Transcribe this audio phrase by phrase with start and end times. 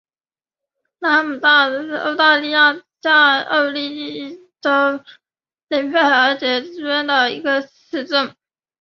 [0.97, 2.49] 拉姆绍是奥地利
[3.03, 5.01] 下奥地利州利
[5.79, 8.35] 林费尔德县的一个市镇。